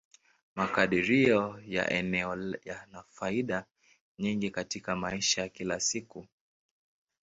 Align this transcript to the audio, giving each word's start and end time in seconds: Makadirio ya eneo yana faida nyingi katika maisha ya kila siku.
Makadirio 0.55 1.61
ya 1.65 1.89
eneo 1.91 2.55
yana 2.65 3.03
faida 3.09 3.65
nyingi 4.19 4.49
katika 4.51 4.95
maisha 4.95 5.41
ya 5.41 5.49
kila 5.49 5.79
siku. 5.79 6.27